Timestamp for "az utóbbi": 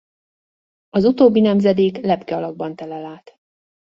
0.89-1.39